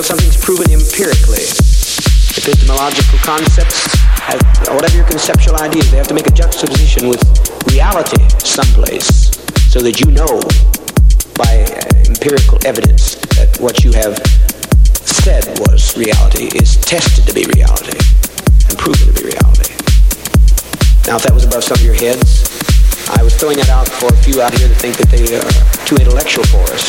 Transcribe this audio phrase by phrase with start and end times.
[0.00, 1.44] until something's proven empirically.
[2.32, 3.84] Epistemological concepts,
[4.16, 4.40] have,
[4.72, 7.20] whatever your conceptual ideas, they have to make a juxtaposition with
[7.68, 9.28] reality someplace
[9.68, 10.40] so that you know
[11.36, 14.16] by uh, empirical evidence that what you have
[15.04, 17.98] said was reality is tested to be reality
[18.72, 19.68] and proven to be reality.
[21.04, 22.48] Now, if that was above some of your heads,
[23.12, 25.84] I was throwing that out for a few out here that think that they are
[25.84, 26.88] too intellectual for us.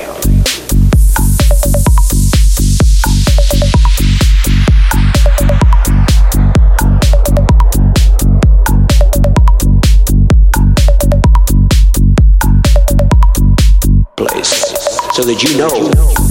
[15.21, 16.30] so that you know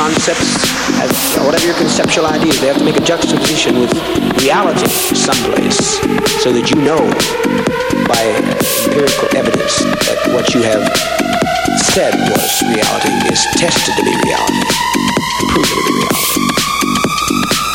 [0.00, 0.48] concepts,
[1.00, 1.12] as
[1.44, 3.92] whatever your conceptual ideas, they have to make a juxtaposition with
[4.40, 6.00] reality someplace
[6.40, 7.00] so that you know
[8.08, 8.20] by
[8.84, 10.84] empirical evidence that what you have
[11.92, 14.64] said was reality is tested to be reality,
[15.52, 16.44] proven to be reality.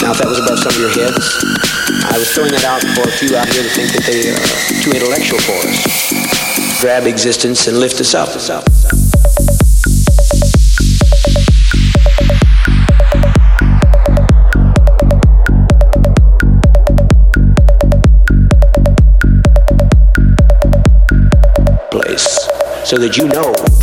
[0.02, 1.25] Now, if that was above some of your heads,
[2.09, 4.50] I was throwing that out for a few out here to think that they are
[4.81, 6.05] too intellectual for us.
[6.80, 8.30] Grab existence and lift us up.
[21.90, 22.47] Place
[22.84, 23.75] so that you know.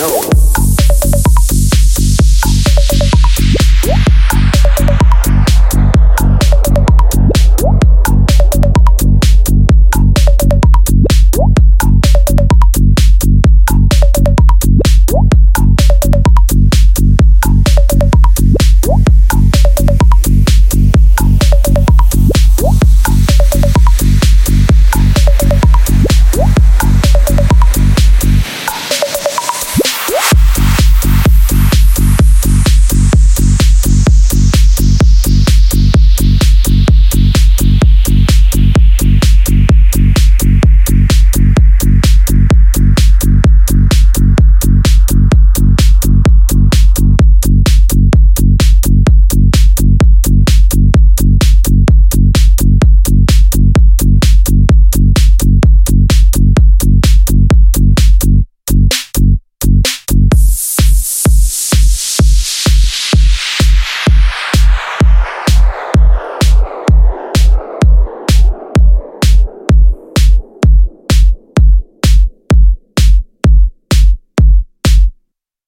[0.00, 0.29] No.